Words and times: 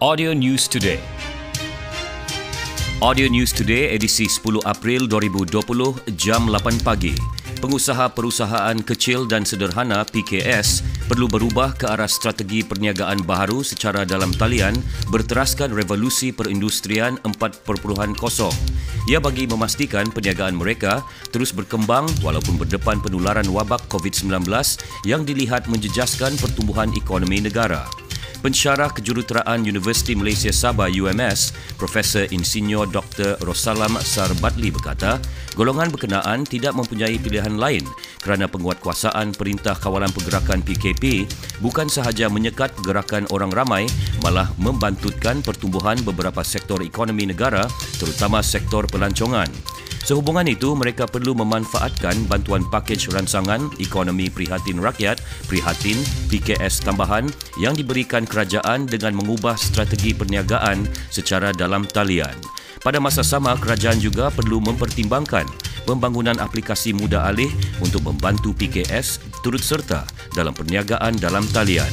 Audio 0.00 0.32
News 0.32 0.64
Today. 0.64 0.96
Audio 3.04 3.28
News 3.28 3.52
Today 3.52 3.92
edisi 3.92 4.24
10 4.24 4.64
April 4.64 5.04
2020 5.04 5.60
jam 6.16 6.48
8 6.48 6.80
pagi. 6.80 7.12
Pengusaha 7.60 8.08
perusahaan 8.08 8.80
kecil 8.80 9.28
dan 9.28 9.44
sederhana 9.44 10.00
PKS 10.08 10.80
perlu 11.04 11.28
berubah 11.28 11.76
ke 11.76 11.84
arah 11.84 12.08
strategi 12.08 12.64
perniagaan 12.64 13.28
baharu 13.28 13.60
secara 13.60 14.08
dalam 14.08 14.32
talian 14.32 14.72
berteraskan 15.12 15.68
revolusi 15.68 16.32
perindustrian 16.32 17.20
4.0. 17.20 17.60
Ia 19.04 19.20
bagi 19.20 19.44
memastikan 19.44 20.08
perniagaan 20.08 20.56
mereka 20.56 21.04
terus 21.28 21.52
berkembang 21.52 22.08
walaupun 22.24 22.56
berdepan 22.56 23.04
penularan 23.04 23.52
wabak 23.52 23.84
COVID-19 23.92 24.48
yang 25.04 25.28
dilihat 25.28 25.68
menjejaskan 25.68 26.40
pertumbuhan 26.40 26.88
ekonomi 26.96 27.44
negara. 27.44 27.84
Pensyarah 28.40 28.88
Kejuruteraan 28.96 29.68
Universiti 29.68 30.16
Malaysia 30.16 30.48
Sabah 30.48 30.88
UMS, 30.88 31.52
Profesor 31.76 32.24
Insinyur 32.32 32.88
Dr. 32.88 33.36
Rosalam 33.44 34.00
Sarbatli 34.00 34.72
berkata, 34.72 35.20
golongan 35.52 35.92
berkenaan 35.92 36.48
tidak 36.48 36.72
mempunyai 36.72 37.20
pilihan 37.20 37.60
lain 37.60 37.84
kerana 38.20 38.46
penguatkuasaan 38.46 39.32
Perintah 39.32 39.74
Kawalan 39.76 40.12
Pergerakan 40.12 40.60
PKP 40.60 41.24
bukan 41.64 41.88
sahaja 41.88 42.28
menyekat 42.28 42.76
pergerakan 42.76 43.24
orang 43.32 43.50
ramai, 43.50 43.84
malah 44.20 44.52
membantutkan 44.60 45.40
pertumbuhan 45.40 45.96
beberapa 46.04 46.44
sektor 46.44 46.84
ekonomi 46.84 47.28
negara, 47.28 47.64
terutama 47.96 48.44
sektor 48.44 48.84
pelancongan. 48.86 49.48
Sehubungan 50.00 50.48
itu, 50.48 50.72
mereka 50.72 51.04
perlu 51.04 51.36
memanfaatkan 51.36 52.24
bantuan 52.24 52.64
pakej 52.72 53.12
ransangan 53.12 53.68
ekonomi 53.76 54.32
prihatin 54.32 54.80
rakyat, 54.80 55.20
prihatin 55.44 56.00
PKS 56.32 56.80
tambahan 56.88 57.28
yang 57.60 57.76
diberikan 57.76 58.24
kerajaan 58.24 58.88
dengan 58.88 59.12
mengubah 59.12 59.60
strategi 59.60 60.16
perniagaan 60.16 60.88
secara 61.12 61.52
dalam 61.52 61.84
talian. 61.84 62.32
Pada 62.80 62.96
masa 62.96 63.20
sama, 63.20 63.52
kerajaan 63.60 64.00
juga 64.00 64.32
perlu 64.32 64.56
mempertimbangkan 64.64 65.44
pembangunan 65.84 66.36
aplikasi 66.40 66.92
mudah 66.96 67.28
alih 67.30 67.50
untuk 67.80 68.04
membantu 68.04 68.56
PKS 68.56 69.20
turut 69.40 69.62
serta 69.62 70.04
dalam 70.32 70.52
perniagaan 70.52 71.16
dalam 71.20 71.44
talian. 71.50 71.90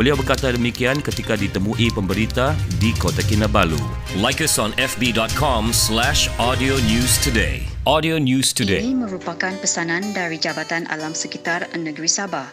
Beliau 0.00 0.16
berkata 0.16 0.48
demikian 0.48 1.04
ketika 1.04 1.36
ditemui 1.36 1.92
pemberita 1.92 2.56
di 2.80 2.96
Kota 2.96 3.20
Kinabalu. 3.20 3.80
Like 4.16 4.40
us 4.40 4.56
on 4.56 4.72
fb.com 4.80 5.76
slash 5.76 6.32
audio 6.40 6.80
news 6.88 7.20
today. 7.20 7.70
Audio 7.88 8.20
News 8.20 8.52
Today. 8.52 8.84
Ini 8.84 9.08
merupakan 9.08 9.56
pesanan 9.56 10.12
dari 10.12 10.36
Jabatan 10.36 10.84
Alam 10.92 11.16
Sekitar 11.16 11.64
Negeri 11.72 12.12
Sabah. 12.12 12.52